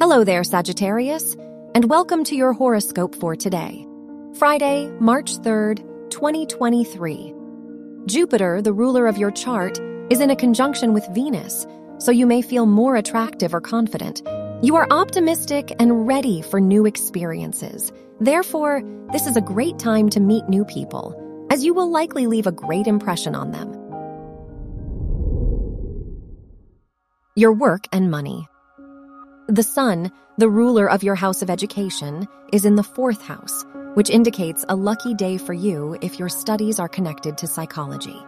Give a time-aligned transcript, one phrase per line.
[0.00, 1.34] Hello there, Sagittarius,
[1.74, 3.84] and welcome to your horoscope for today,
[4.38, 5.78] Friday, March 3rd,
[6.10, 7.34] 2023.
[8.06, 11.66] Jupiter, the ruler of your chart, is in a conjunction with Venus,
[11.98, 14.22] so you may feel more attractive or confident.
[14.62, 17.90] You are optimistic and ready for new experiences.
[18.20, 21.12] Therefore, this is a great time to meet new people,
[21.50, 23.72] as you will likely leave a great impression on them.
[27.34, 28.46] Your work and money.
[29.50, 34.10] The Sun, the ruler of your house of education, is in the fourth house, which
[34.10, 38.22] indicates a lucky day for you if your studies are connected to psychology.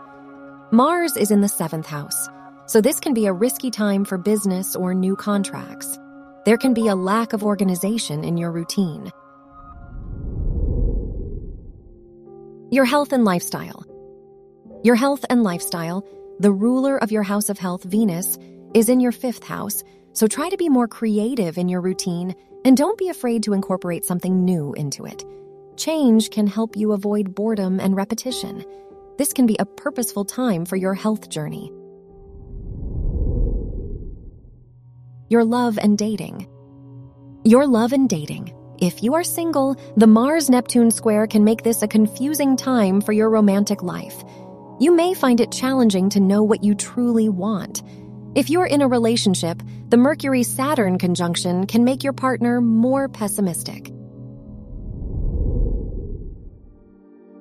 [0.71, 2.27] Mars is in the seventh house,
[2.65, 5.99] so this can be a risky time for business or new contracts.
[6.47, 9.13] There can be a lack of organization in your routine.
[12.71, 13.85] Your health and lifestyle.
[14.83, 16.03] Your health and lifestyle,
[16.39, 18.39] the ruler of your house of health, Venus,
[18.73, 22.77] is in your fifth house, so try to be more creative in your routine and
[22.77, 25.25] don't be afraid to incorporate something new into it.
[25.77, 28.65] Change can help you avoid boredom and repetition.
[29.19, 31.73] This can be a purposeful time for your health journey.
[35.29, 36.49] Your love and dating.
[37.45, 38.53] Your love and dating.
[38.81, 43.13] If you are single, the Mars Neptune square can make this a confusing time for
[43.13, 44.25] your romantic life.
[44.81, 47.83] You may find it challenging to know what you truly want.
[48.33, 53.91] If you're in a relationship, the Mercury Saturn conjunction can make your partner more pessimistic.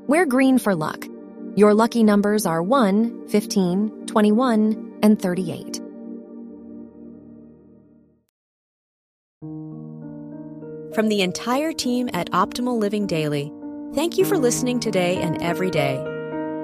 [0.07, 1.05] Wear green for luck.
[1.55, 5.79] Your lucky numbers are 1, 15, 21, and 38.
[10.95, 13.53] From the entire team at Optimal Living Daily,
[13.93, 16.08] thank you for listening today and every day.